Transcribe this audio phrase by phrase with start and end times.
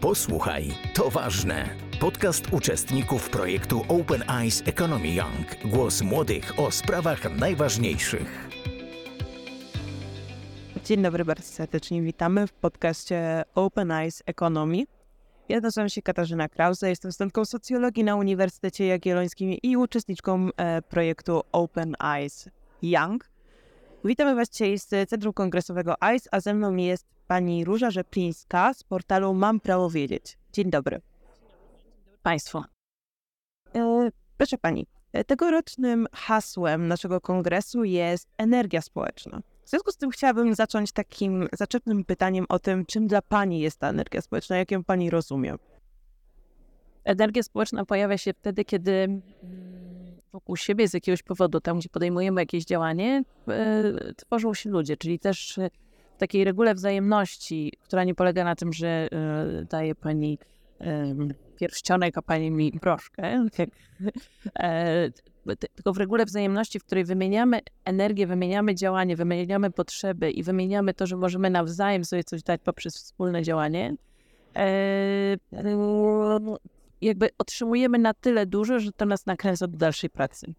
[0.00, 1.68] Posłuchaj, to ważne.
[2.00, 5.72] Podcast uczestników projektu Open Eyes Economy Young.
[5.74, 8.48] Głos młodych o sprawach najważniejszych.
[10.84, 14.84] Dzień dobry, bardzo serdecznie witamy w podcaście Open Eyes Economy.
[15.48, 21.42] Ja nazywam się Katarzyna Krause, jestem studentką socjologii na Uniwersytecie Jagiellońskim i uczestniczką e, projektu
[21.52, 22.48] Open Eyes
[22.82, 23.30] Young.
[24.04, 28.82] Witamy Was dzisiaj z Centrum Kongresowego ICE, a ze mną jest pani Róża Rzeplińska z
[28.82, 30.38] portalu Mam Prawo Wiedzieć.
[30.52, 31.00] Dzień dobry.
[32.22, 32.62] Państwu.
[33.74, 39.40] E, proszę pani, e, tegorocznym hasłem naszego kongresu jest energia społeczna.
[39.64, 43.78] W związku z tym chciałabym zacząć takim zaczepnym pytaniem o tym, czym dla pani jest
[43.78, 45.54] ta energia społeczna, jak ją pani rozumie.
[47.04, 49.20] Energia społeczna pojawia się wtedy, kiedy
[50.32, 55.18] wokół siebie z jakiegoś powodu, tam gdzie podejmujemy jakieś działanie, e, tworzą się ludzie, czyli
[55.18, 55.58] też
[56.18, 59.08] takiej regule wzajemności, która nie polega na tym, że e,
[59.64, 60.38] daje pani
[61.56, 63.46] pierścionek, a pani mi broszkę,
[65.74, 71.06] tylko w regule wzajemności, w której wymieniamy energię, wymieniamy działanie, wymieniamy potrzeby i wymieniamy to,
[71.06, 73.94] że możemy nawzajem sobie coś dać poprzez wspólne działanie,
[77.00, 80.54] jakby otrzymujemy na tyle dużo, że to nas nakręca do dalszej pracy.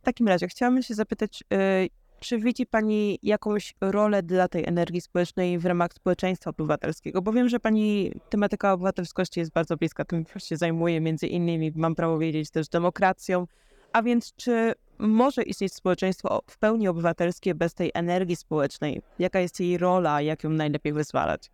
[0.00, 1.88] W takim razie chciałabym się zapytać, y,
[2.22, 7.22] czy widzi Pani jakąś rolę dla tej energii społecznej w ramach społeczeństwa obywatelskiego?
[7.22, 11.94] Bo wiem, że Pani tematyka obywatelskości jest bardzo bliska, tym się zajmuje między innymi, mam
[11.94, 13.46] prawo wiedzieć, też demokracją.
[13.92, 19.02] A więc czy może istnieć społeczeństwo w pełni obywatelskie bez tej energii społecznej?
[19.18, 21.50] Jaka jest jej rola, jak ją najlepiej wyzwalać?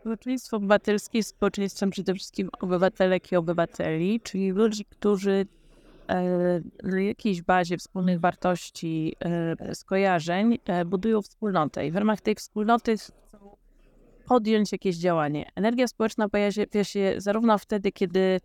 [0.00, 5.46] Społeczeństwo obywatelskie jest społeczeństwem przede wszystkim obywatelek i obywateli, czyli ludzi, którzy
[6.82, 12.96] na jakiejś bazie wspólnych wartości, e, skojarzeń e, budują wspólnotę i w ramach tej wspólnoty
[12.96, 13.56] chcą
[14.26, 15.50] podjąć jakieś działanie.
[15.54, 18.40] Energia społeczna pojawia się zarówno wtedy, kiedy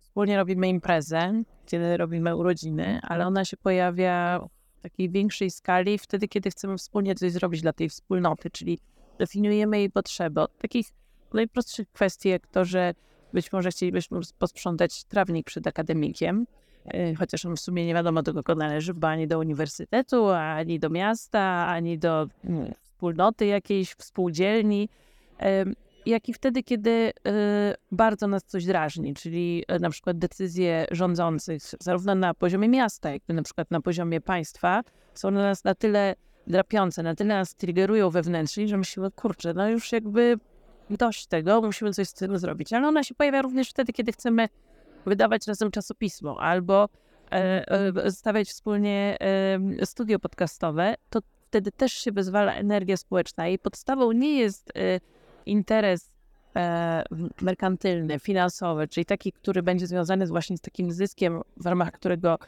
[0.00, 4.40] wspólnie robimy imprezę, kiedy robimy urodziny, ale ona się pojawia
[4.78, 8.78] w takiej większej skali wtedy, kiedy chcemy wspólnie coś zrobić dla tej wspólnoty, czyli
[9.18, 10.40] definiujemy jej potrzeby.
[10.40, 10.86] Od takich
[11.34, 12.94] najprostszych kwestii, jak to, że
[13.32, 16.46] być może chcielibyśmy posprzątać trawnik przed akademikiem,
[16.84, 20.78] e, chociaż on w sumie nie wiadomo do kogo należy, bo ani do uniwersytetu, ani
[20.78, 24.88] do miasta, ani do hmm, wspólnoty jakiejś, współdzielni,
[26.06, 31.62] jak i wtedy, kiedy e, bardzo nas coś drażni, czyli e, na przykład decyzje rządzących,
[31.80, 34.82] zarówno na poziomie miasta, jak i na przykład na poziomie państwa,
[35.14, 36.14] są dla nas na tyle
[36.46, 40.36] drapiące, na tyle nas triggerują wewnętrznie, że myślimy, kurczę, no już jakby
[40.90, 42.72] dość tego, musimy coś z tym zrobić.
[42.72, 44.48] Ale ona się pojawia również wtedy, kiedy chcemy
[45.06, 46.88] wydawać razem czasopismo albo
[47.32, 47.68] e,
[48.04, 49.18] e, stawiać wspólnie
[49.84, 53.46] studio podcastowe, to wtedy też się wyzwala energia społeczna.
[53.46, 55.00] Jej podstawą nie jest e,
[55.46, 56.16] interes
[57.42, 62.38] merkantylny, finansowy, czyli taki, który będzie związany właśnie z takim zyskiem, w ramach którego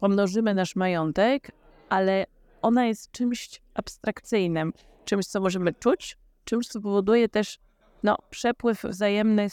[0.00, 1.50] pomnożymy nasz majątek,
[1.88, 2.26] ale
[2.62, 4.72] ona jest czymś abstrakcyjnym,
[5.04, 7.58] czymś, co możemy czuć, czymś, co powoduje też
[8.02, 9.52] no, przepływ wzajemnych,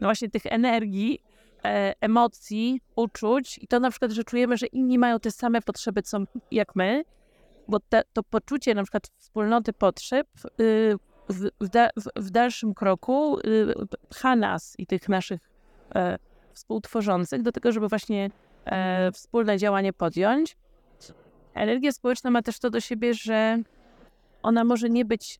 [0.00, 1.20] no właśnie tych energii,
[1.64, 6.02] e, emocji, uczuć i to na przykład, że czujemy, że inni mają te same potrzeby,
[6.02, 6.18] co
[6.50, 7.04] jak my,
[7.68, 10.26] bo te, to poczucie na przykład wspólnoty potrzeb
[10.60, 10.96] y,
[11.28, 13.74] w, w, w, dalszym kroku y,
[14.08, 15.40] pcha nas i tych naszych
[15.94, 16.18] e,
[16.52, 18.30] współtworzących do tego, żeby właśnie
[18.64, 20.56] e, wspólne działanie podjąć.
[21.54, 23.58] Energia społeczna ma też to do siebie, że
[24.44, 25.38] ona może nie być,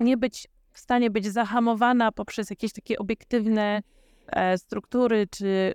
[0.00, 3.82] nie być w stanie być zahamowana poprzez jakieś takie obiektywne
[4.26, 5.72] e, struktury, czy,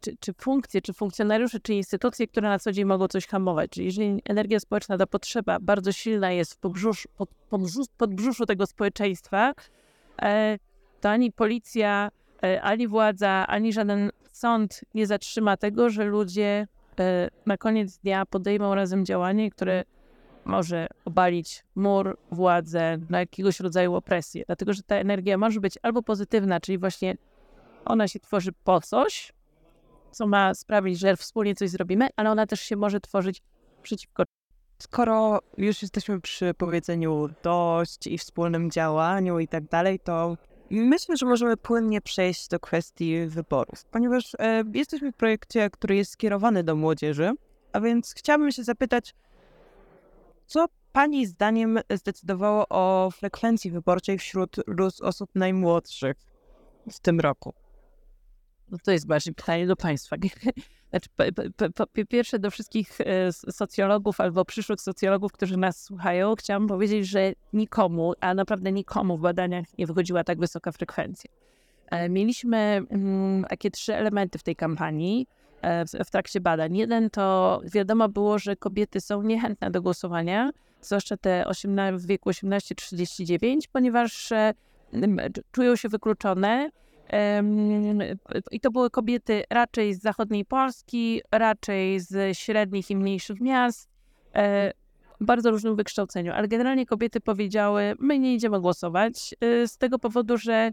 [0.00, 3.70] czy, czy, funkcje, czy funkcjonariusze, czy instytucje, które na co dzień mogą coś hamować.
[3.70, 8.66] Czyli jeżeli energia społeczna, ta potrzeba bardzo silna jest w podbrzuszu, pod, podbrzuszu, podbrzuszu tego
[8.66, 9.52] społeczeństwa,
[10.22, 10.58] e,
[11.00, 12.08] to ani policja,
[12.42, 16.66] e, ani władza, ani żaden sąd nie zatrzyma tego, że ludzie
[17.46, 19.84] na koniec dnia podejmą razem działanie, które
[20.46, 24.44] może obalić mur, władzę, na jakiegoś rodzaju opresję.
[24.46, 27.16] Dlatego, że ta energia może być albo pozytywna, czyli właśnie
[27.84, 29.32] ona się tworzy po coś,
[30.10, 33.42] co ma sprawić, że wspólnie coś zrobimy, ale ona też się może tworzyć
[33.82, 34.22] przeciwko.
[34.78, 40.36] Skoro już jesteśmy przy powiedzeniu dość i wspólnym działaniu i tak dalej, to
[40.70, 46.10] Myślę, że możemy płynnie przejść do kwestii wyborów, ponieważ e, jesteśmy w projekcie, który jest
[46.10, 47.32] skierowany do młodzieży,
[47.72, 49.14] a więc chciałabym się zapytać,
[50.46, 54.56] co Pani zdaniem zdecydowało o frekwencji wyborczej wśród
[55.02, 56.16] osób najmłodszych
[56.90, 57.54] w tym roku?
[58.70, 60.16] no to jest bardziej pytanie do Państwa.
[60.90, 61.08] Znaczy,
[61.74, 67.32] po, pierwsze do wszystkich e, socjologów albo przyszłych socjologów, którzy nas słuchają, chciałam powiedzieć, że
[67.52, 71.30] nikomu, a naprawdę nikomu w badaniach nie wychodziła tak wysoka frekwencja.
[71.90, 72.56] E, mieliśmy
[72.90, 75.26] mm, takie trzy elementy w tej kampanii
[75.62, 76.76] w, w trakcie badań.
[76.76, 80.50] Jeden to wiadomo było, że kobiety są niechętne do głosowania,
[80.80, 84.32] zwłaszcza te 18, w wieku 18-39, ponieważ
[85.52, 86.70] czują się wykluczone
[88.50, 93.88] i to były kobiety raczej z zachodniej Polski, raczej z średnich i mniejszych miast,
[94.34, 94.72] e,
[95.20, 100.38] bardzo różnym wykształceniu, ale generalnie kobiety powiedziały: My nie idziemy głosować e, z tego powodu,
[100.38, 100.72] że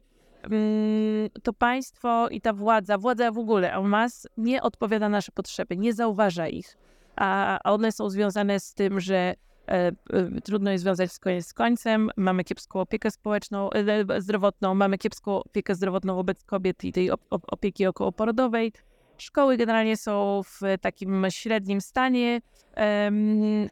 [1.43, 5.93] to państwo i ta władza, władza w ogóle, masse, nie odpowiada na nasze potrzeby, nie
[5.93, 6.77] zauważa ich.
[7.15, 9.35] A one są związane z tym, że
[9.67, 12.09] E, e, trudno jest związać z koniec z końcem.
[12.17, 17.85] Mamy kiepską opiekę społeczną, e, zdrowotną, mamy kiepską opiekę zdrowotną wobec kobiet i tej opieki
[17.85, 18.73] okołoporodowej.
[19.17, 22.41] Szkoły generalnie są w takim średnim stanie.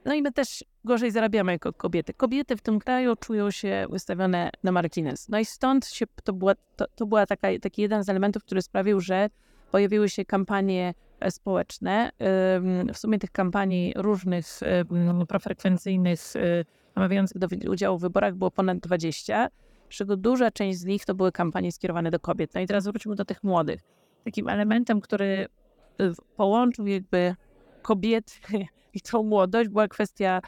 [0.06, 2.14] No i my też gorzej zarabiamy jako kobiety.
[2.14, 5.30] Kobiety w tym kraju czują się wystawione na margines.
[5.30, 8.62] No i stąd się, to, była, to, to była taka, taki jeden z elementów, który
[8.62, 9.30] sprawił, że
[9.72, 12.12] pojawiły się kampanie E, społeczne.
[12.94, 14.60] W sumie tych kampanii różnych
[15.28, 16.66] profrekwencyjnych, e,
[16.96, 19.50] namawiających do udziału w wyborach było ponad 20,
[19.90, 22.54] z czego duża część z nich to były kampanie skierowane do kobiet.
[22.56, 23.82] No i teraz wróćmy do tych młodych.
[24.26, 25.48] Takim elementem, który
[26.00, 27.36] e, połączył jakby
[27.82, 28.34] kobiety
[28.94, 30.42] i tą młodość była kwestia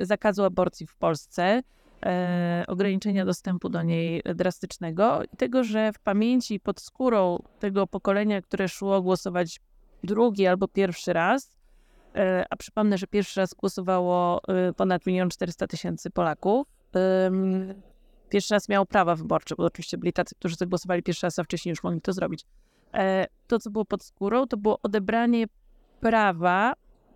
[0.00, 1.62] zakazu aborcji w Polsce
[2.06, 8.42] e, ograniczenia dostępu do niej drastycznego i tego, że w pamięci pod skórą tego pokolenia,
[8.42, 9.60] które szło głosować
[10.04, 11.56] drugi albo pierwszy raz,
[12.14, 16.66] e, a przypomnę, że pierwszy raz głosowało e, ponad 1 400 tysięcy Polaków,
[18.30, 21.70] pierwszy raz miało prawa wyborcze, bo oczywiście byli tacy, którzy zagłosowali pierwszy raz, a wcześniej
[21.70, 22.44] już mogli to zrobić.
[22.94, 25.46] E, to, co było pod skórą, to było odebranie
[26.00, 26.72] prawa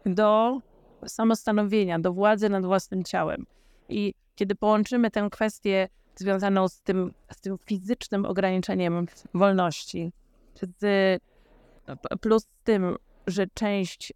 [0.06, 0.58] do
[1.06, 3.46] samostanowienia, do władzy nad własnym ciałem.
[3.88, 10.12] I kiedy połączymy tę kwestię związaną z tym, z tym fizycznym ograniczeniem wolności,
[10.80, 11.22] z,
[12.20, 12.96] plus z tym,
[13.26, 14.12] że część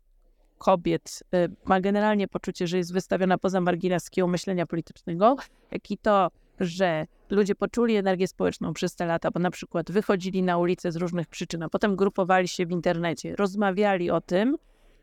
[0.58, 5.36] kobiet y, ma generalnie poczucie, że jest wystawiona poza margineskiem myślenia politycznego,
[5.70, 6.30] jak i to,
[6.60, 10.96] że ludzie poczuli energię społeczną przez te lata, bo na przykład wychodzili na ulicę z
[10.96, 14.56] różnych przyczyn, a potem grupowali się w internecie, rozmawiali o tym,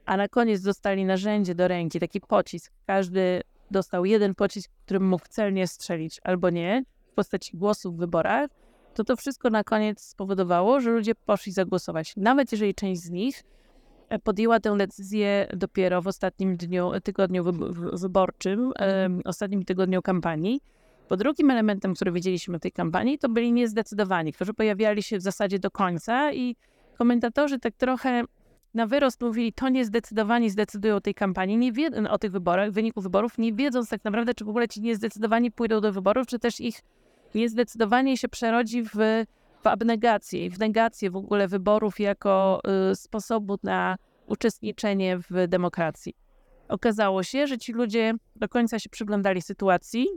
[0.06, 2.74] a na koniec dostali narzędzie do ręki, taki pocisk.
[2.86, 3.42] Każdy
[3.72, 8.50] dostał jeden pocisk, którym mógł celnie strzelić albo nie, w postaci głosów w wyborach,
[8.94, 12.14] to to wszystko na koniec spowodowało, że ludzie poszli zagłosować.
[12.18, 13.44] Nawet jeżeli część z nich
[14.10, 17.44] e, podjęła tę decyzję dopiero w ostatnim dniu, tygodniu
[17.94, 18.72] wyborczym,
[19.26, 20.62] ostatnim tygodniu kampanii.
[21.10, 25.22] Bo drugim elementem, który widzieliśmy w tej kampanii, to byli niezdecydowani, którzy pojawiali się w
[25.22, 26.56] zasadzie do końca i
[26.98, 28.24] komentatorzy tak trochę
[28.74, 31.72] na wyrost mówili, to niezdecydowani zdecydują o tej kampanii, nie
[32.10, 35.82] o tych wyborach, wyniku wyborów, nie wiedząc tak naprawdę, czy w ogóle ci niezdecydowani pójdą
[35.82, 36.82] do wyborów, czy też ich
[37.36, 38.96] niezdecydowanie się przerodzi w,
[39.62, 42.62] w abnegację i w negację w ogóle wyborów jako
[42.92, 43.98] y, sposobu na
[44.28, 46.14] uczestniczenie w demokracji.
[46.68, 50.08] Okazało się, że ci ludzie do końca się przyglądali sytuacji,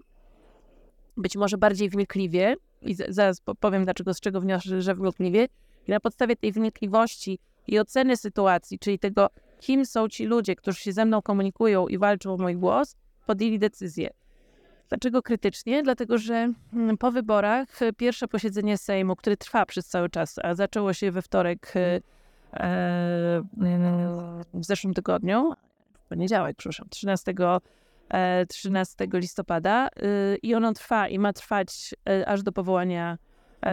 [1.19, 5.49] być może bardziej wnikliwie, i zaraz powiem dlaczego, z czego wniosę, że wnikliwie,
[5.88, 9.31] i na podstawie tej wnikliwości i oceny sytuacji, czyli tego,
[9.61, 13.59] kim są ci ludzie, którzy się ze mną komunikują i walczą o mój głos, podjęli
[13.59, 14.11] decyzję.
[14.88, 15.83] Dlaczego krytycznie?
[15.83, 20.54] Dlatego, że mm, po wyborach e, pierwsze posiedzenie Sejmu, które trwa przez cały czas, a
[20.54, 22.00] zaczęło się we wtorek e,
[22.52, 23.42] e,
[24.54, 25.52] w zeszłym tygodniu,
[25.92, 27.35] w poniedziałek, przepraszam, 13,
[28.49, 29.88] 13 listopada
[30.43, 31.95] i ono trwa i ma trwać
[32.27, 33.19] aż do powołania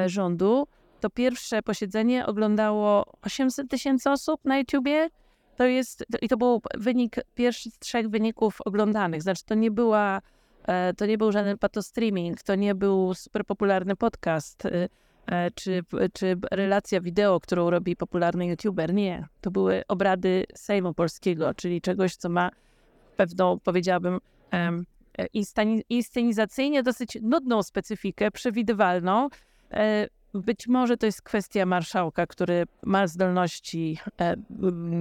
[0.06, 0.68] rządu
[1.06, 5.10] to pierwsze posiedzenie oglądało 800 tysięcy osób na YouTubie.
[5.56, 9.22] To jest, i to był wynik pierwszy z trzech wyników oglądanych.
[9.22, 10.22] Znaczy, to nie była,
[10.68, 14.90] e, to nie był żaden patostreaming, to nie był super popularny podcast, e,
[15.26, 18.94] e, czy, czy relacja wideo, którą robi popularny YouTuber.
[18.94, 19.28] Nie.
[19.42, 22.50] To były obrady Sejmu Polskiego, czyli czegoś, co ma
[23.16, 24.20] pewną, powiedziałabym,
[25.90, 29.30] inscenizacyjnie dosyć nudną specyfikę, przewidywalną,
[30.42, 34.36] być może to jest kwestia marszałka, który ma zdolności e,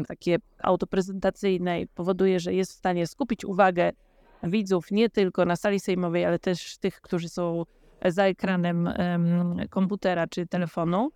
[0.08, 3.92] takie autoprezentacyjne i powoduje, że jest w stanie skupić uwagę
[4.42, 7.64] widzów nie tylko na sali sejmowej, ale też tych, którzy są
[8.04, 9.18] za ekranem e,
[9.70, 11.10] komputera czy telefonu.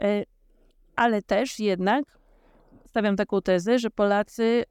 [0.00, 0.24] E,
[0.96, 2.04] ale też jednak
[2.86, 4.64] stawiam taką tezę, że Polacy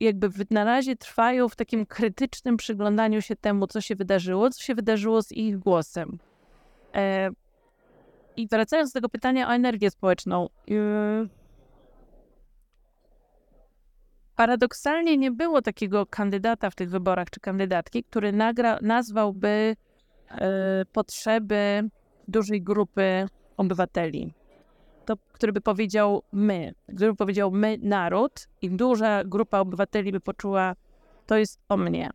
[0.00, 4.74] jakby na razie trwają w takim krytycznym przyglądaniu się temu, co się wydarzyło, co się
[4.74, 6.18] wydarzyło z ich głosem.
[8.36, 10.48] I wracając do tego pytania o energię społeczną.
[10.66, 11.28] Yy...
[14.36, 19.76] Paradoksalnie nie było takiego kandydata w tych wyborach, czy kandydatki, który nagra, nazwałby
[20.30, 20.36] yy,
[20.92, 21.88] potrzeby
[22.28, 23.26] dużej grupy
[23.56, 24.34] obywateli.
[25.06, 30.20] To, który by powiedział my, który by powiedział my, naród, i duża grupa obywateli by
[30.20, 30.74] poczuła,
[31.26, 32.10] to jest o mnie.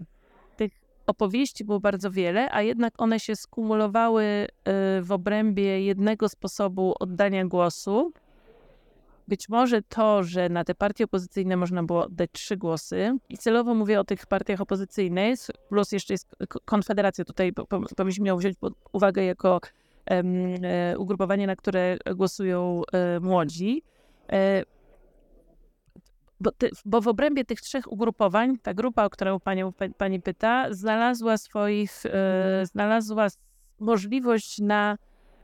[0.57, 0.71] Tych
[1.07, 4.47] opowieści było bardzo wiele, a jednak one się skumulowały y,
[5.01, 8.11] w obrębie jednego sposobu oddania głosu.
[9.27, 13.75] Być może to, że na te partie opozycyjne można było oddać trzy głosy, i celowo
[13.75, 15.39] mówię o tych partiach opozycyjnych,
[15.69, 17.53] plus jeszcze jest Konfederacja, tutaj
[17.95, 19.61] powinniśmy ją wziąć pod uwagę jako
[20.97, 23.83] ugrupowanie, na które głosują e, młodzi.
[24.31, 24.63] E,
[26.39, 30.73] bo, ty, bo, w obrębie tych trzech ugrupowań, ta grupa, o którą panią, pani pyta,
[30.73, 32.03] znalazła swoich,
[32.63, 33.27] znalazła
[33.79, 34.97] możliwość na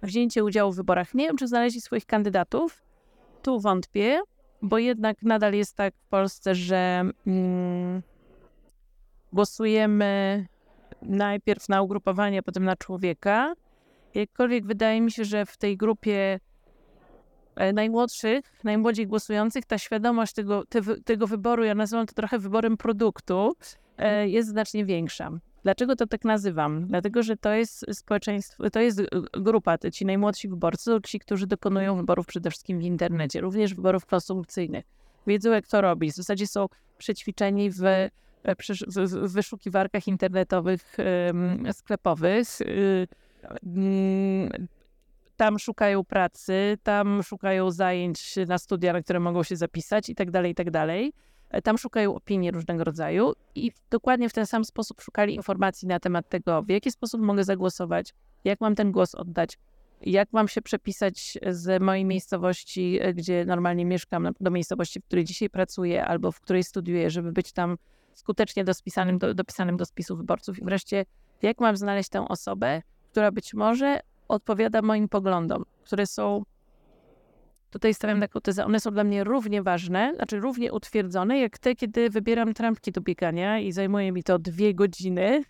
[0.03, 1.13] wzięcie udziału w wyborach.
[1.13, 2.83] Nie wiem, czy znaleźli swoich kandydatów.
[3.41, 4.21] Tu wątpię,
[4.61, 8.01] bo jednak nadal jest tak w Polsce, że mm,
[9.33, 10.45] głosujemy
[11.01, 13.53] najpierw na ugrupowanie, potem na człowieka.
[14.15, 16.39] Jakkolwiek wydaje mi się, że w tej grupie
[17.55, 22.77] e, najmłodszych, najmłodziej głosujących, ta świadomość tego, te, tego wyboru, ja nazywam to trochę wyborem
[22.77, 23.55] produktu,
[23.97, 24.29] e, mhm.
[24.29, 25.31] jest znacznie większa.
[25.63, 26.87] Dlaczego to tak nazywam?
[26.87, 29.01] Dlatego, że to jest społeczeństwo, to jest
[29.33, 34.05] grupa, to ci najmłodsi wyborcy, ci, którzy dokonują wyborów przede wszystkim w internecie, również wyborów
[34.05, 34.85] konsumpcyjnych.
[35.27, 36.11] Wiedzą, jak to robić.
[36.11, 38.09] W zasadzie są przećwiczeni w, e,
[39.07, 40.97] w wyszukiwarkach internetowych,
[41.71, 43.07] sklepowych y,
[45.37, 50.31] tam szukają pracy, tam szukają zajęć na studia, na które mogą się zapisać i tak
[50.31, 51.13] dalej, i tak dalej.
[51.49, 55.99] E, tam szukają opinii różnego rodzaju i dokładnie w ten sam sposób szukali informacji na
[55.99, 59.57] temat tego, w jaki sposób mogę zagłosować, jak mam ten głos oddać,
[60.01, 65.25] jak mam się przepisać z mojej miejscowości, e, gdzie normalnie mieszkam, do miejscowości, w której
[65.25, 67.77] dzisiaj pracuję albo w której studiuję, żeby być tam
[68.13, 70.59] skutecznie dospisanym do, dopisanym do spisu wyborców.
[70.59, 71.05] I wreszcie,
[71.41, 72.81] jak mam znaleźć tę osobę,
[73.11, 76.43] która być może odpowiada moim poglądom, które są,
[77.69, 81.75] tutaj stawiam taką tezę, one są dla mnie równie ważne, znaczy równie utwierdzone, jak te,
[81.75, 85.43] kiedy wybieram trampki do biegania i zajmuje mi to dwie godziny.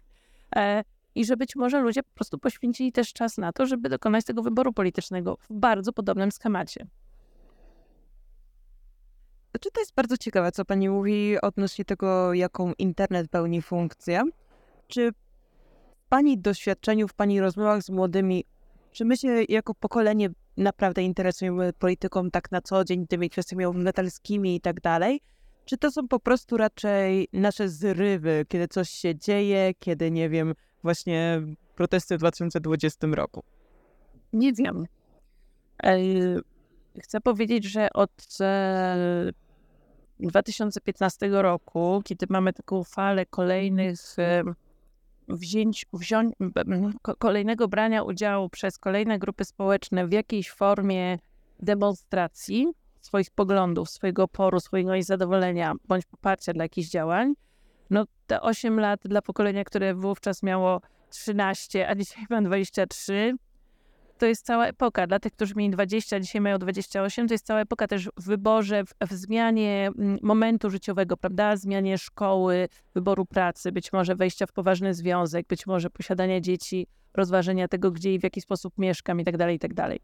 [0.56, 0.84] E,
[1.15, 4.41] I że być może ludzie po prostu poświęcili też czas na to, żeby dokonać tego
[4.41, 6.88] wyboru politycznego w bardzo podobnym schemacie.
[9.51, 14.24] Znaczy, to jest bardzo ciekawe, co pani mówi odnośnie tego, jaką internet pełni funkcję.
[14.88, 15.12] Czy
[16.12, 18.44] Pani doświadczeniu, w Pani rozmowach z młodymi,
[18.91, 24.56] czy my się jako pokolenie naprawdę interesujemy polityką tak na co dzień, tymi kwestiami obywatelskimi
[24.56, 25.22] i tak dalej?
[25.65, 30.53] Czy to są po prostu raczej nasze zrywy, kiedy coś się dzieje, kiedy, nie wiem,
[30.84, 31.41] właśnie
[31.75, 33.44] protesty w 2020 roku?
[34.34, 34.86] Nie wiem.
[37.03, 38.12] Chcę powiedzieć, że od
[40.20, 44.00] 2015 e, roku, kiedy mamy taką falę kolejnych
[45.32, 45.86] wziąć,
[47.18, 51.20] kolejnego brania udziału przez kolejne grupy społeczne w jakiejś formie
[51.60, 52.68] demonstracji
[53.02, 57.34] swoich poglądów, swojego oporu, swojego niezadowolenia bądź poparcia dla jakichś działań,
[57.90, 63.36] no te 8 lat dla pokolenia, które wówczas miało 13, a dzisiaj ma 23,
[64.22, 65.08] to jest cała epoka.
[65.08, 68.25] Dla tych, którzy mieli 20, a dzisiaj mają 28, to jest cała epoka też w
[68.25, 71.58] wyborze, w, w zmianie mm, momentu życiowego, prawda?
[71.58, 77.68] Zmianie szkoły, wyboru pracy, być może wejścia w poważny związek, być może posiadania dzieci, rozważenia
[77.68, 80.00] tego, gdzie i w jaki sposób mieszkam i tak dalej, i tak dalej.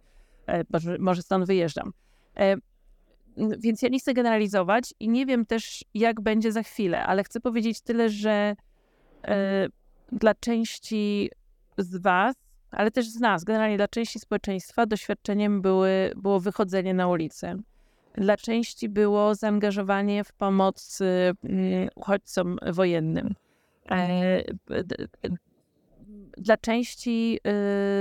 [0.47, 1.93] E, może, może stąd wyjeżdżam.
[2.37, 2.55] E,
[3.59, 7.39] więc ja nie chcę generalizować i nie wiem też, jak będzie za chwilę, ale chcę
[7.39, 8.55] powiedzieć tyle, że
[9.27, 9.67] e,
[10.11, 11.29] dla części
[11.77, 17.07] z Was ale też z nas, generalnie dla części społeczeństwa, doświadczeniem były, było wychodzenie na
[17.07, 17.55] ulicę.
[18.13, 23.35] Dla części było zaangażowanie w pomoc mm, uchodźcom wojennym.
[23.91, 24.43] E,
[26.37, 27.39] dla części,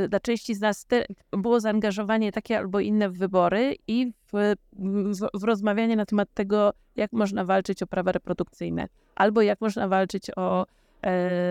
[0.05, 0.87] y, dla części z nas
[1.33, 6.73] było zaangażowanie takie albo inne w wybory i w, w, w rozmawianie na temat tego,
[6.97, 10.67] jak można walczyć o prawa reprodukcyjne, albo jak można walczyć o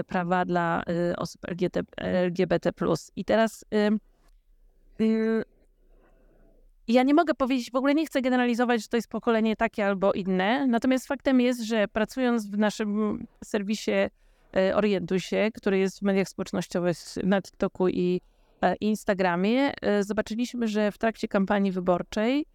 [0.07, 2.71] prawa dla e, osób LGBT.
[3.15, 3.65] I teraz
[5.01, 5.43] y,
[6.87, 10.13] ja nie mogę powiedzieć, w ogóle nie chcę generalizować, że to jest pokolenie takie albo
[10.13, 13.91] inne, natomiast faktem jest, że pracując w naszym serwisie
[14.55, 18.21] e, Orientuj się, który jest w mediach społecznościowych na TikToku i
[18.81, 22.45] Instagramie, zobaczyliśmy, że w trakcie kampanii wyborczej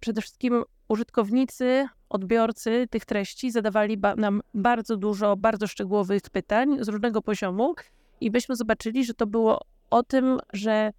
[0.00, 6.88] przede wszystkim użytkownicy, odbiorcy tych treści zadawali ba nam bardzo dużo, bardzo szczegółowych pytań z
[6.88, 7.74] różnego poziomu
[8.20, 10.92] i byśmy zobaczyli, że to było o tym, że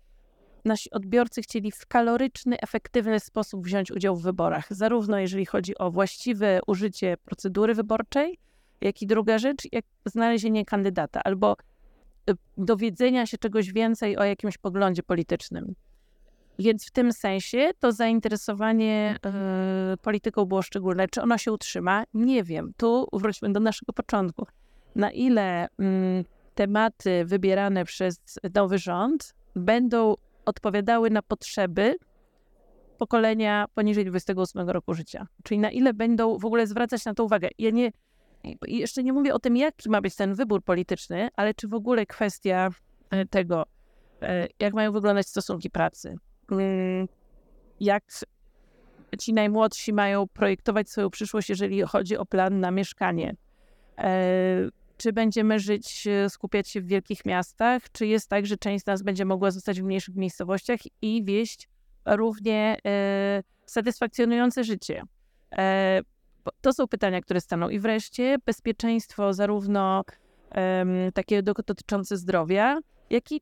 [0.66, 5.92] nasi odbiorcy chcieli w kaloryczny, efektywny sposób wziąć udział w wyborach, zarówno jeżeli chodzi o
[5.92, 8.40] właściwe użycie procedury wyborczej,
[8.82, 11.56] jak i druga rzecz, jak znalezienie kandydata albo
[12.30, 15.76] y, dowiedzenia się czegoś więcej o jakimś poglądzie politycznym.
[16.60, 19.16] Więc w tym sensie to zainteresowanie
[19.94, 21.08] y, polityką było szczególne.
[21.08, 22.04] Czy ono się utrzyma?
[22.14, 22.74] Nie wiem.
[22.78, 24.48] Tu wróćmy do naszego początku.
[24.96, 25.70] Na ile y,
[26.56, 28.20] tematy wybierane przez
[28.56, 31.96] nowy rząd będą odpowiadały na potrzeby
[32.98, 35.28] pokolenia poniżej 28 roku życia.
[35.44, 37.50] Czyli na ile będą w ogóle zwracać na to uwagę.
[37.58, 37.92] Ja nie,
[38.68, 42.06] jeszcze nie mówię o tym, jaki ma być ten wybór polityczny, ale czy w ogóle
[42.06, 42.70] kwestia
[43.10, 43.66] e, tego,
[44.22, 46.18] e, jak mają wyglądać stosunki pracy,
[47.80, 48.04] jak
[49.20, 53.36] ci najmłodsi mają projektować swoją przyszłość, jeżeli chodzi o plan na mieszkanie.
[53.98, 58.88] E, czy będziemy żyć, skupiać się w wielkich miastach, czy jest tak, że część z
[58.88, 61.70] nas będzie mogła zostać w mniejszych miejscowościach i wieść
[62.06, 62.78] równie
[63.66, 65.04] satysfakcjonujące życie.
[66.62, 67.70] To są pytania, które staną.
[67.70, 70.04] I wreszcie bezpieczeństwo zarówno
[71.14, 72.80] takie dotyczące zdrowia,
[73.10, 73.42] jak i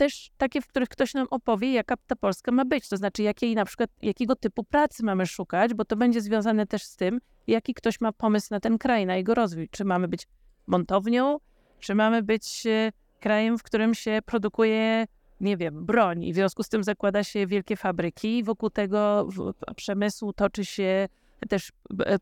[0.00, 2.88] też takie, w których ktoś nam opowie, jaka ta Polska ma być.
[2.88, 6.82] To znaczy, jakiej na przykład, jakiego typu pracy mamy szukać, bo to będzie związane też
[6.82, 9.68] z tym, jaki ktoś ma pomysł na ten kraj, na jego rozwój.
[9.68, 10.26] Czy mamy być
[10.66, 11.38] montownią,
[11.80, 15.06] czy mamy być e, krajem, w którym się produkuje,
[15.40, 19.28] nie wiem, broń i w związku z tym zakłada się wielkie fabryki wokół tego
[19.76, 21.08] przemysłu toczy się
[21.48, 21.72] też
[22.06, 22.18] e,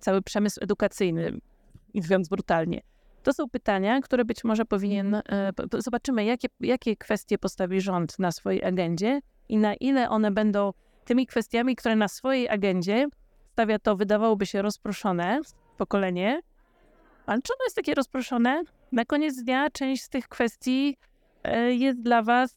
[0.00, 1.40] cały przemysł edukacyjny,
[1.94, 2.80] mówiąc brutalnie.
[3.22, 5.14] To są pytania, które być może powinien.
[5.14, 5.22] E,
[5.78, 10.72] zobaczymy, jakie, jakie kwestie postawi rząd na swojej agendzie i na ile one będą
[11.04, 13.06] tymi kwestiami, które na swojej agendzie
[13.52, 15.40] stawia to, wydawałoby się, rozproszone
[15.76, 16.40] pokolenie.
[17.26, 18.62] Ale czy ono jest takie rozproszone?
[18.92, 20.96] Na koniec dnia część z tych kwestii
[21.44, 22.54] e, jest dla Was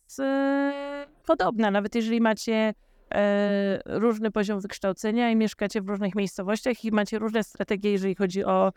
[1.26, 1.72] podobna.
[1.72, 2.74] Nawet jeżeli macie
[3.14, 8.44] e, różny poziom wykształcenia i mieszkacie w różnych miejscowościach i macie różne strategie, jeżeli chodzi
[8.44, 8.72] o, e,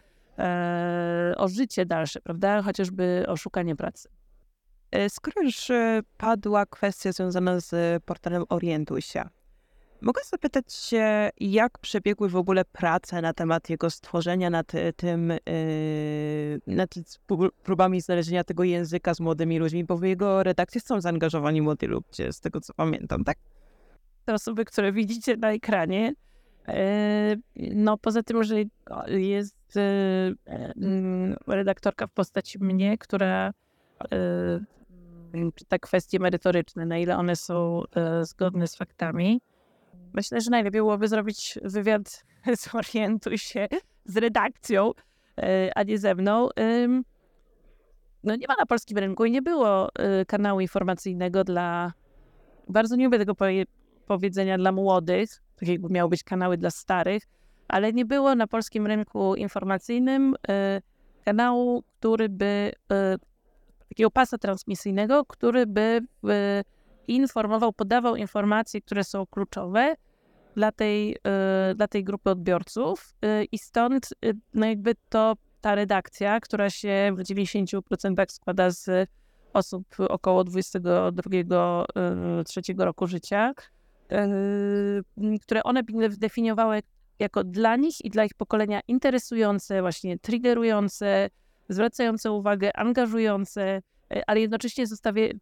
[1.36, 2.62] o życie dalsze, prawda?
[2.62, 4.08] Chociażby o szukanie pracy.
[4.90, 9.24] E, skoro już e, padła kwestia związana z portalem Orientuj się,
[10.00, 15.38] mogę zapytać się, jak przebiegły w ogóle prace na temat jego stworzenia, nad tym, e,
[16.66, 16.94] nad
[17.62, 22.32] próbami znalezienia tego języka z młodymi ludźmi, bo w jego redakcji są zaangażowani młodzi ludzie,
[22.32, 23.38] z tego co pamiętam, tak?
[24.26, 26.14] te osoby, które widzicie na ekranie.
[26.68, 28.56] E, no poza tym, że
[29.06, 33.52] jest e, mm, redaktorka w postaci mnie, która
[35.68, 37.82] te kwestie merytoryczne, na ile one są
[38.22, 39.40] zgodne z faktami.
[40.12, 42.24] Myślę, że najlepiej byłoby zrobić wywiad,
[42.72, 43.68] zorientuj się,
[44.04, 44.92] z redakcją,
[45.74, 46.48] a nie ze mną.
[48.24, 49.88] No nie ma na polskim rynku i nie było
[50.26, 51.92] kanału informacyjnego dla
[52.68, 53.34] bardzo nie lubię tego
[54.06, 57.22] powiedzenia dla młodych, tak jakby miały być kanały dla starych,
[57.68, 60.36] ale nie było na polskim rynku informacyjnym y,
[61.24, 63.18] kanału, który by, y,
[63.88, 66.28] takiego pasa transmisyjnego, który by y,
[67.08, 69.94] informował, podawał informacje, które są kluczowe
[70.54, 71.16] dla tej,
[71.74, 73.14] dla tej grupy odbiorców
[73.52, 74.08] i stąd
[74.54, 79.10] no jakby to ta redakcja, która się w 90% składa z
[79.52, 83.52] osób około 22-3 roku życia,
[85.42, 86.82] które one definiowały
[87.18, 91.30] jako dla nich i dla ich pokolenia interesujące, właśnie triggerujące,
[91.68, 95.32] zwracające uwagę, angażujące, yy, ale jednocześnie zostawię,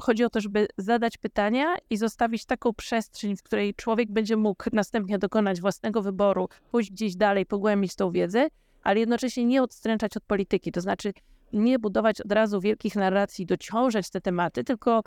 [0.00, 4.64] chodzi o to, żeby zadać pytania i zostawić taką przestrzeń, w której człowiek będzie mógł
[4.72, 8.48] następnie dokonać własnego wyboru, pójść gdzieś dalej, pogłębić tą wiedzę,
[8.82, 11.12] ale jednocześnie nie odstręczać od polityki, to znaczy
[11.52, 15.02] nie budować od razu wielkich narracji, dociążać te tematy, tylko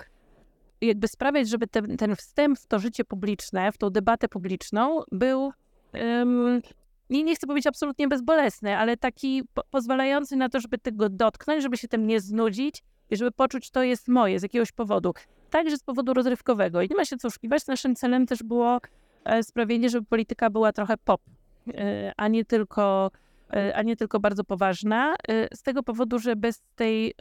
[0.82, 5.52] jakby sprawiać, żeby ten, ten wstęp w to życie publiczne, w tą debatę publiczną był,
[5.94, 6.62] um,
[7.12, 11.64] nie, nie chcę powiedzieć absolutnie bezbolesny, ale taki po, pozwalający na to, żeby tego dotknąć,
[11.64, 15.14] żeby się tym nie znudzić i żeby poczuć, to jest moje z jakiegoś powodu.
[15.50, 16.82] Także z powodu rozrywkowego.
[16.82, 18.80] I nie ma się co oszukiwać, naszym celem też było
[19.24, 21.22] e, sprawienie, żeby polityka była trochę pop,
[21.74, 23.12] e, a nie tylko,
[23.54, 25.16] e, a nie tylko bardzo poważna.
[25.54, 27.14] Z tego powodu, że bez tej,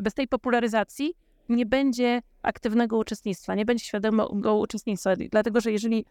[0.00, 1.14] bez tej popularyzacji
[1.48, 5.14] nie będzie aktywnego uczestnictwa, nie będzie świadomego uczestnictwa.
[5.30, 6.04] Dlatego, że jeżeli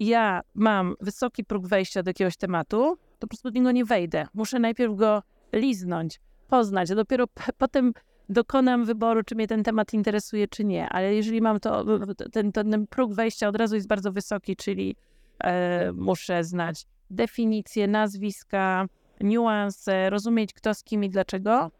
[0.00, 4.26] ja mam wysoki próg wejścia do jakiegoś tematu, to po prostu do niego nie wejdę.
[4.34, 7.24] Muszę najpierw go liznąć, poznać, a dopiero
[7.58, 7.92] potem
[8.28, 10.88] dokonam wyboru, czy mnie ten temat interesuje, czy nie.
[10.88, 11.84] Ale jeżeli mam to,
[12.32, 14.96] ten, ten próg wejścia od razu jest bardzo wysoki, czyli
[15.44, 18.86] e, muszę znać definicje, nazwiska,
[19.20, 21.70] niuanse, rozumieć kto z kim i dlaczego,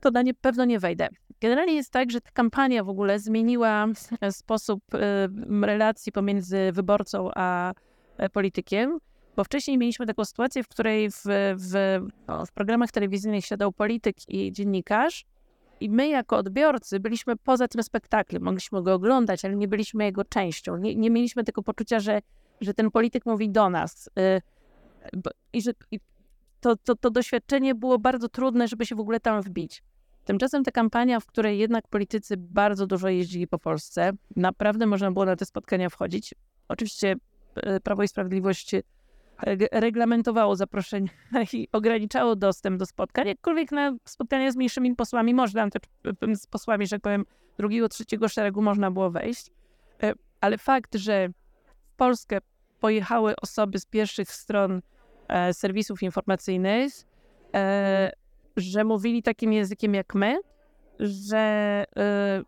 [0.00, 1.08] to na nie pewno nie wejdę.
[1.40, 3.86] generalnie jest tak, że ta kampania w ogóle zmieniła
[4.30, 4.82] sposób
[5.62, 7.72] relacji pomiędzy wyborcą a
[8.32, 8.98] politykiem,
[9.36, 11.22] bo wcześniej mieliśmy taką sytuację, w której w,
[11.56, 15.26] w, no, w programach telewizyjnych siadał polityk i dziennikarz,
[15.80, 20.24] i my jako odbiorcy byliśmy poza tym spektaklem, mogliśmy go oglądać, ale nie byliśmy jego
[20.24, 20.76] częścią.
[20.76, 22.20] Nie, nie mieliśmy tego poczucia, że,
[22.60, 24.10] że ten polityk mówi do nas.
[25.52, 25.72] I że
[26.60, 29.82] to, to, to doświadczenie było bardzo trudne, żeby się w ogóle tam wbić.
[30.30, 35.24] Tymczasem ta kampania, w której jednak politycy bardzo dużo jeździli po Polsce, naprawdę można było
[35.24, 36.34] na te spotkania wchodzić.
[36.68, 37.16] Oczywiście
[37.76, 38.72] y, Prawo i Sprawiedliwość
[39.72, 41.10] reglamentowało zaproszenia
[41.52, 45.68] i ograniczało dostęp do spotkań, jakkolwiek na spotkania z mniejszymi posłami można,
[46.34, 47.24] z posłami, że tak powiem,
[47.58, 49.50] drugiego, trzeciego szeregu można było wejść.
[50.02, 51.28] E, ale fakt, że
[51.64, 52.38] w Polskę
[52.80, 54.82] pojechały osoby z pierwszych stron
[55.28, 56.92] e, serwisów informacyjnych,
[57.54, 58.19] e,
[58.56, 60.40] że mówili takim językiem jak my,
[61.00, 61.84] że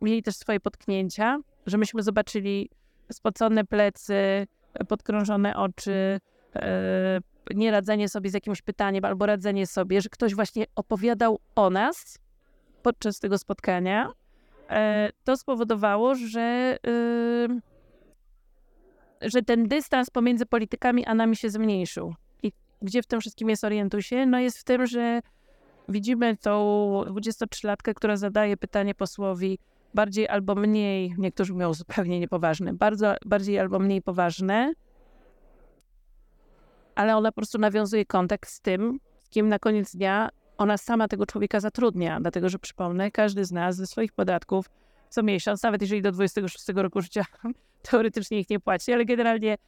[0.00, 2.70] mieli też swoje potknięcia, że myśmy zobaczyli
[3.12, 4.46] spocone plecy,
[4.88, 6.20] podkrążone oczy,
[6.56, 7.20] E,
[7.54, 12.18] nie radzenie sobie z jakimś pytaniem albo radzenie sobie, że ktoś właśnie opowiadał o nas
[12.82, 14.12] podczas tego spotkania,
[14.70, 17.60] e, to spowodowało, że, y,
[19.30, 22.14] że ten dystans pomiędzy politykami a nami się zmniejszył.
[22.42, 24.26] I gdzie w tym wszystkim jest, orientuj się?
[24.26, 25.20] No jest w tym, że
[25.88, 26.52] widzimy tą
[27.06, 29.58] 23-latkę, która zadaje pytanie posłowi
[29.94, 34.72] bardziej albo mniej, niektórzy mówią zupełnie niepoważne, bardzo, bardziej albo mniej poważne,
[36.94, 41.08] ale ona po prostu nawiązuje kontakt z tym, z kim na koniec dnia ona sama
[41.08, 42.20] tego człowieka zatrudnia.
[42.20, 44.70] Dlatego, że przypomnę, każdy z nas ze swoich podatków
[45.08, 47.24] co miesiąc, nawet jeżeli do 26 roku życia
[47.90, 49.58] teoretycznie ich nie płaci, ale generalnie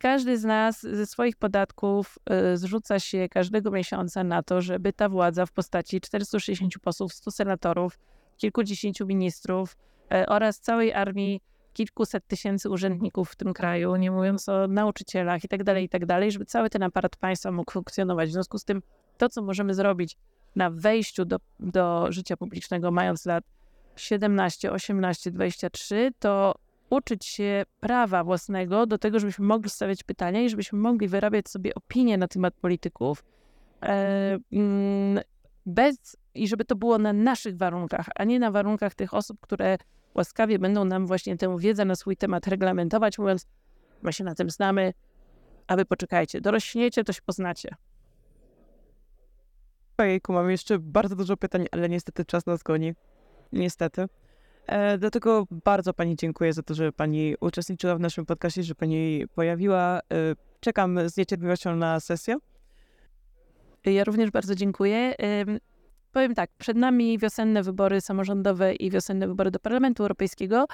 [0.00, 5.08] każdy z nas ze swoich podatków e, zrzuca się każdego miesiąca na to, żeby ta
[5.08, 7.98] władza w postaci 460 posłów, 100 senatorów,
[8.36, 9.76] kilkudziesięciu ministrów
[10.12, 11.40] e, oraz całej armii
[11.72, 16.02] kilkuset tysięcy urzędników w tym kraju, nie mówiąc o nauczycielach i tak dalej, i tak
[16.28, 18.28] żeby cały ten aparat państwa mógł funkcjonować.
[18.28, 18.82] W związku z tym
[19.18, 20.16] to, co możemy zrobić
[20.56, 23.44] na wejściu do, do życia publicznego, mając lat
[23.96, 26.54] 17, 18, 23, to
[26.94, 31.74] uczyć się prawa własnego do tego, żebyśmy mogli stawiać pytania i żebyśmy mogli wyrabiać sobie
[31.74, 33.24] opinie na temat polityków.
[33.82, 35.20] E, mm,
[35.66, 39.78] bez, I żeby to było na naszych warunkach, a nie na warunkach tych osób, które
[40.14, 43.46] łaskawie będą nam właśnie tę wiedzę na swój temat reglamentować, mówiąc,
[44.02, 44.92] my się na tym znamy,
[45.66, 47.74] a wy poczekajcie, dorośniecie, to się poznacie.
[49.98, 52.94] Ojejku, mam jeszcze bardzo dużo pytań, ale niestety czas nas goni.
[53.52, 54.06] Niestety.
[54.66, 59.24] E, dlatego bardzo Pani dziękuję za to, że Pani uczestniczyła w naszym podcastie, że Pani
[59.34, 60.00] pojawiła.
[60.00, 60.00] E,
[60.60, 62.36] czekam z niecierpliwością na sesję.
[63.84, 65.14] Ja również bardzo dziękuję.
[66.12, 70.66] Powiem tak, przed nami wiosenne wybory samorządowe i wiosenne wybory do Parlamentu Europejskiego.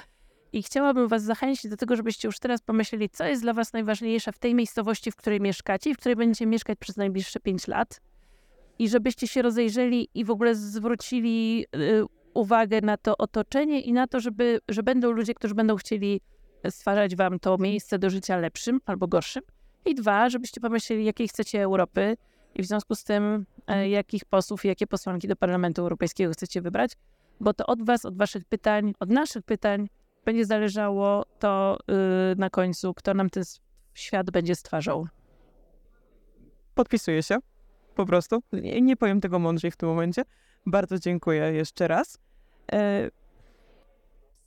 [0.53, 4.31] I chciałabym Was zachęcić do tego, żebyście już teraz pomyśleli, co jest dla Was najważniejsze
[4.31, 8.01] w tej miejscowości, w której mieszkacie i w której będziecie mieszkać przez najbliższe 5 lat.
[8.79, 14.07] I żebyście się rozejrzeli i w ogóle zwrócili y, uwagę na to otoczenie i na
[14.07, 16.21] to, żeby, że będą ludzie, którzy będą chcieli
[16.69, 19.43] stwarzać Wam to miejsce do życia lepszym albo gorszym.
[19.85, 22.17] I dwa, żebyście pomyśleli, jakiej chcecie Europy,
[22.55, 23.89] i w związku z tym, e, mhm.
[23.89, 26.91] jakich posłów i jakie posłanki do Parlamentu Europejskiego chcecie wybrać,
[27.39, 29.87] bo to od Was, od Waszych pytań, od naszych pytań
[30.25, 31.95] będzie zależało to yy,
[32.37, 33.43] na końcu, kto nam ten
[33.93, 35.07] świat będzie stwarzał.
[36.75, 37.37] Podpisuję się.
[37.95, 38.43] Po prostu.
[38.53, 40.21] Nie, nie powiem tego mądrzej w tym momencie.
[40.65, 42.17] Bardzo dziękuję jeszcze raz.
[42.71, 43.09] E,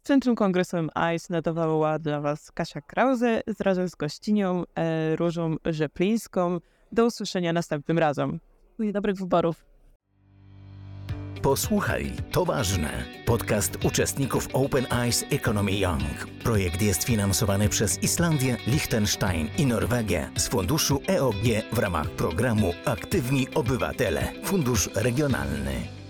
[0.02, 6.60] Centrum Kongresowym ICE nadawała dla Was Kasia Krause razem z gościnią e, Różą Rzeplińską.
[6.92, 8.40] Do usłyszenia następnym razem.
[8.78, 9.64] I dobrych wyborów.
[11.42, 13.04] Posłuchaj, to ważne.
[13.26, 16.26] Podcast uczestników Open Eyes Economy Young.
[16.44, 23.46] Projekt jest finansowany przez Islandię, Liechtenstein i Norwegię z funduszu EOG w ramach programu Aktywni
[23.54, 26.03] Obywatele, Fundusz Regionalny.